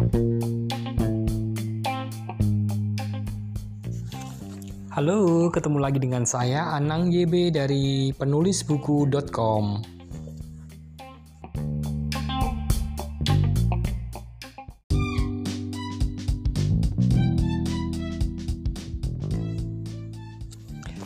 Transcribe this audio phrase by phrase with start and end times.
[0.00, 0.08] Halo,
[5.52, 9.64] ketemu lagi dengan saya Anang YB dari penulisbuku.com.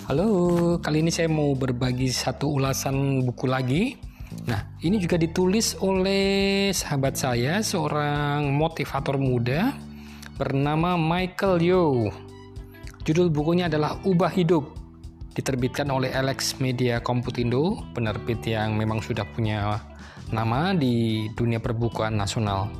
[0.06, 0.28] Halo,
[0.78, 4.13] kali ini saya mau berbagi satu ulasan buku lagi.
[4.44, 9.72] Nah, ini juga ditulis oleh sahabat saya, seorang motivator muda
[10.34, 11.84] bernama Michael Yo.
[13.06, 14.74] Judul bukunya adalah Ubah Hidup.
[15.34, 19.82] Diterbitkan oleh Alex Media Komputindo, penerbit yang memang sudah punya
[20.30, 22.70] nama di dunia perbukuan nasional.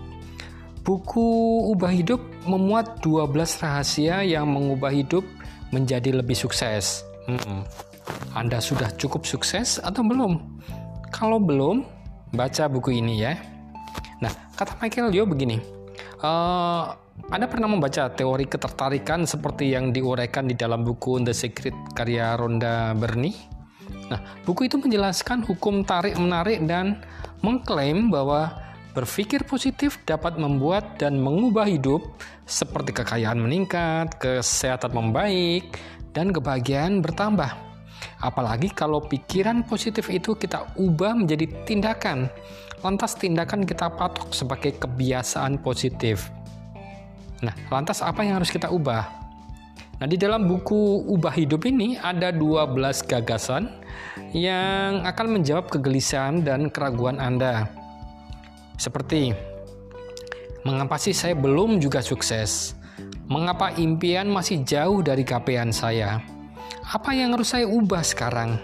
[0.85, 1.25] Buku
[1.73, 3.33] Ubah Hidup memuat 12
[3.65, 5.25] rahasia yang mengubah hidup
[5.73, 7.03] menjadi lebih sukses.
[7.25, 7.65] Hmm,
[8.37, 10.39] Anda sudah cukup sukses atau belum?
[11.15, 11.87] Kalau belum,
[12.35, 13.39] baca buku ini ya.
[14.19, 15.63] Nah, kata Michael Yo begini.
[16.19, 16.91] Uh,
[17.31, 22.99] anda pernah membaca teori ketertarikan seperti yang diuraikan di dalam buku The Secret karya Ronda
[22.99, 23.31] Berni?
[24.11, 27.07] Nah, buku itu menjelaskan hukum tarik-menarik dan
[27.47, 28.51] mengklaim bahwa
[28.99, 32.03] berpikir positif dapat membuat dan mengubah hidup
[32.43, 35.79] seperti kekayaan meningkat, kesehatan membaik,
[36.11, 37.74] dan kebahagiaan bertambah.
[38.21, 42.31] Apalagi kalau pikiran positif itu kita ubah menjadi tindakan.
[42.85, 46.29] Lantas tindakan kita patok sebagai kebiasaan positif.
[47.41, 49.25] Nah, lantas apa yang harus kita ubah?
[50.03, 53.71] Nah, di dalam buku Ubah Hidup ini ada 12 gagasan
[54.35, 57.71] yang akan menjawab kegelisahan dan keraguan Anda.
[58.75, 59.31] Seperti
[60.67, 62.75] mengapa sih saya belum juga sukses?
[63.31, 66.34] Mengapa impian masih jauh dari capaian saya?
[66.83, 68.59] Apa yang harus saya ubah sekarang?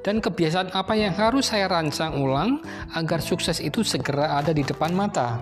[0.00, 2.64] Dan kebiasaan apa yang harus saya rancang ulang
[2.96, 5.36] agar sukses itu segera ada di depan mata?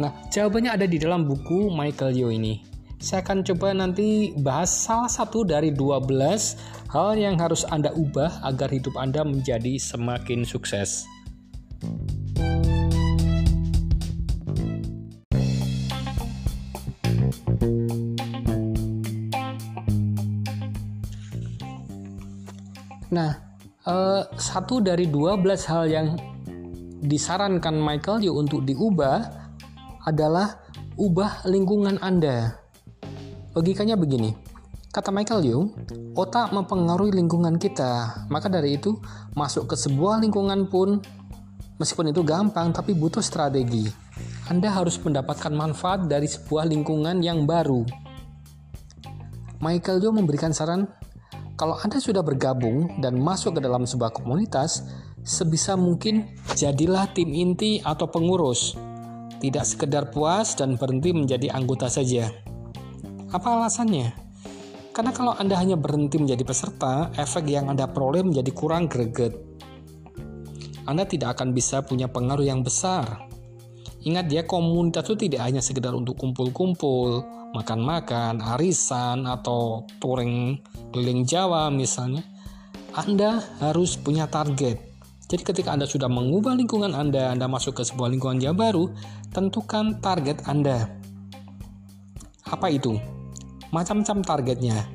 [0.00, 2.60] Nah, jawabannya ada di dalam buku Michael Yo ini.
[2.96, 6.08] Saya akan coba nanti bahas salah satu dari 12
[6.88, 11.04] hal yang harus Anda ubah agar hidup Anda menjadi semakin sukses.
[23.14, 23.30] Nah,
[23.86, 26.06] eh, satu dari 12 hal yang
[27.06, 29.22] disarankan Michael Yu untuk diubah
[30.02, 30.66] adalah
[30.98, 32.58] ubah lingkungan Anda.
[33.54, 34.34] Logikanya begini,
[34.90, 35.60] kata Michael Yu,
[36.18, 38.26] otak mempengaruhi lingkungan kita.
[38.26, 38.98] Maka dari itu,
[39.38, 40.98] masuk ke sebuah lingkungan pun,
[41.78, 43.86] meskipun itu gampang, tapi butuh strategi.
[44.50, 47.86] Anda harus mendapatkan manfaat dari sebuah lingkungan yang baru.
[49.62, 50.90] Michael Yu memberikan saran
[51.56, 54.84] kalau Anda sudah bergabung dan masuk ke dalam sebuah komunitas,
[55.24, 58.76] sebisa mungkin jadilah tim inti atau pengurus.
[59.40, 62.28] Tidak sekedar puas dan berhenti menjadi anggota saja.
[63.32, 64.12] Apa alasannya?
[64.92, 69.32] Karena kalau Anda hanya berhenti menjadi peserta, efek yang Anda peroleh menjadi kurang greget.
[70.84, 73.28] Anda tidak akan bisa punya pengaruh yang besar.
[74.04, 80.62] Ingat ya, komunitas itu tidak hanya sekedar untuk kumpul-kumpul, makan-makan, arisan, atau touring
[80.96, 82.24] keliling Jawa misalnya,
[82.96, 84.80] Anda harus punya target.
[85.28, 88.88] Jadi ketika Anda sudah mengubah lingkungan Anda, Anda masuk ke sebuah lingkungan yang baru,
[89.36, 90.88] tentukan target Anda.
[92.48, 92.96] Apa itu?
[93.76, 94.88] Macam-macam targetnya.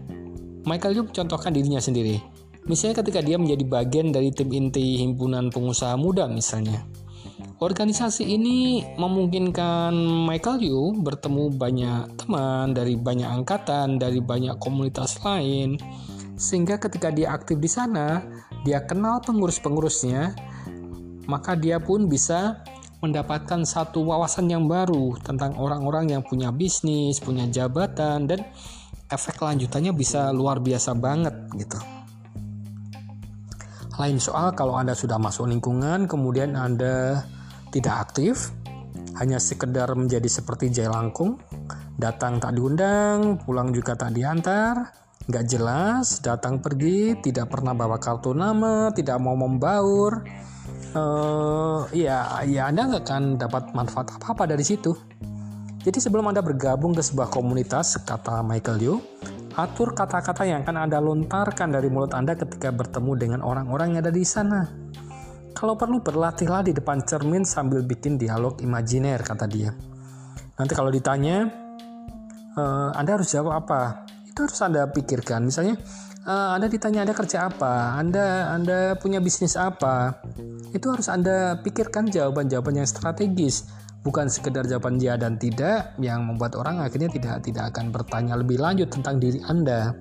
[0.66, 2.18] Michael Yuk contohkan dirinya sendiri.
[2.66, 6.82] Misalnya ketika dia menjadi bagian dari tim inti himpunan pengusaha muda misalnya.
[7.62, 9.94] Organisasi ini memungkinkan
[10.26, 15.78] Michael Yu bertemu banyak teman dari banyak angkatan, dari banyak komunitas lain,
[16.42, 18.26] sehingga ketika dia aktif di sana,
[18.66, 20.34] dia kenal pengurus-pengurusnya,
[21.30, 22.66] maka dia pun bisa
[22.98, 28.42] mendapatkan satu wawasan yang baru tentang orang-orang yang punya bisnis, punya jabatan, dan
[29.14, 31.78] efek lanjutannya bisa luar biasa banget gitu.
[34.02, 37.22] Lain soal kalau Anda sudah masuk lingkungan, kemudian Anda
[37.72, 38.52] tidak aktif,
[39.18, 41.40] hanya sekedar menjadi seperti langkung,
[41.96, 44.92] datang tak diundang, pulang juga tak diantar,
[45.28, 50.28] nggak jelas, datang pergi, tidak pernah bawa kartu nama, tidak mau membaur,
[50.96, 54.92] uh, ya, ya Anda nggak akan dapat manfaat apa-apa dari situ.
[55.82, 58.96] Jadi sebelum Anda bergabung ke sebuah komunitas, kata Michael Yu,
[59.58, 64.14] atur kata-kata yang akan Anda lontarkan dari mulut Anda ketika bertemu dengan orang-orang yang ada
[64.14, 64.70] di sana.
[65.52, 69.76] Kalau perlu berlatihlah di depan cermin sambil bikin dialog imajiner, kata dia.
[70.56, 71.50] Nanti kalau ditanya,
[72.56, 72.64] e,
[72.96, 74.08] Anda harus jawab apa?
[74.26, 75.44] Itu harus Anda pikirkan.
[75.44, 75.76] Misalnya,
[76.24, 80.24] e, Anda ditanya Anda kerja apa, Anda Anda punya bisnis apa,
[80.72, 83.68] itu harus Anda pikirkan jawaban-jawaban yang strategis.
[84.02, 88.58] bukan sekedar jawaban ya dan tidak yang membuat orang akhirnya tidak tidak akan bertanya lebih
[88.58, 89.94] lanjut tentang diri Anda.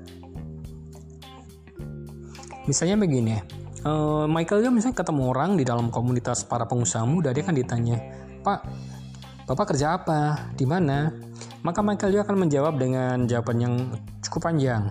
[2.64, 3.37] Misalnya begini,
[3.85, 8.00] uh, Michael dia misalnya ketemu orang di dalam komunitas para pengusaha muda, dia kan ditanya,
[8.41, 8.61] Pak,
[9.50, 10.53] Bapak kerja apa?
[10.55, 11.11] Di mana?
[11.67, 13.75] Maka Michael dia akan menjawab dengan jawaban yang
[14.23, 14.87] cukup panjang.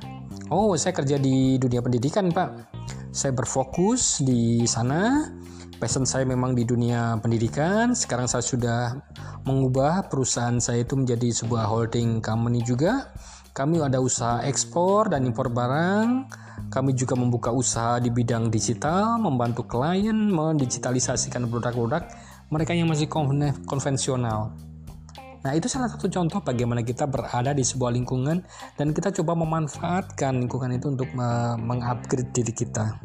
[0.51, 2.75] Oh, saya kerja di dunia pendidikan, Pak.
[3.15, 5.31] Saya berfokus di sana
[5.79, 7.95] passion saya memang di dunia pendidikan.
[7.95, 8.99] Sekarang saya sudah
[9.47, 13.15] mengubah perusahaan saya itu menjadi sebuah holding company juga.
[13.55, 16.27] Kami ada usaha ekspor dan impor barang.
[16.79, 22.07] Kami juga membuka usaha di bidang digital, membantu klien mendigitalisasikan produk-produk
[22.47, 23.11] mereka yang masih
[23.67, 24.55] konvensional.
[25.43, 28.47] Nah, itu salah satu contoh bagaimana kita berada di sebuah lingkungan
[28.79, 31.11] dan kita coba memanfaatkan lingkungan itu untuk
[31.59, 32.95] mengupgrade diri kita.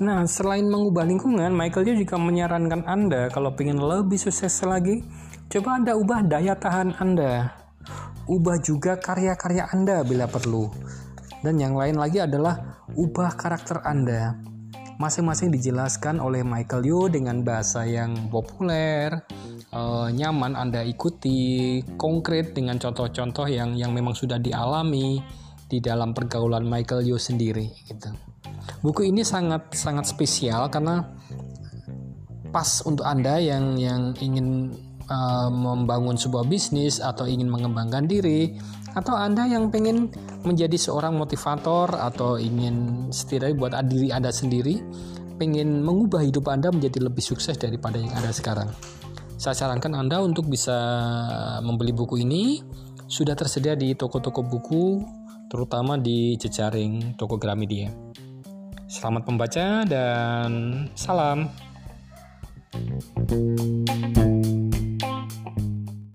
[0.00, 5.04] Nah, selain mengubah lingkungan, Michael juga menyarankan Anda kalau ingin lebih sukses lagi,
[5.52, 7.52] coba Anda ubah daya tahan Anda.
[8.24, 10.72] Ubah juga karya-karya Anda bila perlu.
[11.42, 14.38] Dan yang lain lagi adalah ubah karakter Anda.
[15.02, 19.10] Masing-masing dijelaskan oleh Michael Yo dengan bahasa yang populer,
[19.74, 25.18] uh, nyaman Anda ikuti, konkret dengan contoh-contoh yang yang memang sudah dialami
[25.66, 28.31] di dalam pergaulan Michael Yo sendiri gitu.
[28.82, 31.06] Buku ini sangat sangat spesial karena
[32.50, 34.74] pas untuk Anda yang yang ingin
[35.06, 38.58] uh, membangun sebuah bisnis atau ingin mengembangkan diri
[38.92, 40.12] atau Anda yang pengen
[40.44, 44.82] menjadi seorang motivator atau ingin setidaknya buat diri Anda sendiri
[45.40, 48.68] pengen mengubah hidup Anda menjadi lebih sukses daripada yang ada sekarang.
[49.40, 50.76] Saya sarankan Anda untuk bisa
[51.66, 52.62] membeli buku ini.
[53.10, 55.02] Sudah tersedia di toko-toko buku,
[55.50, 58.11] terutama di jejaring toko Gramedia.
[58.92, 60.52] Selamat membaca dan
[60.92, 61.48] salam.
[62.72, 64.31] thank you